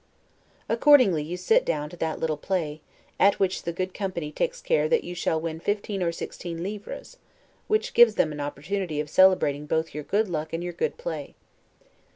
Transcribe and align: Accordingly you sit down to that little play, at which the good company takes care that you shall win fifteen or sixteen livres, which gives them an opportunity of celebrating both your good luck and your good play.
Accordingly 0.67 1.21
you 1.21 1.37
sit 1.37 1.63
down 1.63 1.87
to 1.91 1.97
that 1.97 2.19
little 2.19 2.35
play, 2.35 2.81
at 3.19 3.39
which 3.39 3.61
the 3.61 3.71
good 3.71 3.93
company 3.93 4.31
takes 4.31 4.59
care 4.59 4.89
that 4.89 5.03
you 5.03 5.13
shall 5.13 5.39
win 5.39 5.59
fifteen 5.59 6.01
or 6.01 6.11
sixteen 6.11 6.63
livres, 6.63 7.17
which 7.67 7.93
gives 7.93 8.15
them 8.15 8.31
an 8.31 8.39
opportunity 8.41 8.99
of 8.99 9.11
celebrating 9.11 9.67
both 9.67 9.93
your 9.93 10.03
good 10.03 10.27
luck 10.27 10.53
and 10.53 10.63
your 10.63 10.73
good 10.73 10.97
play. 10.97 11.35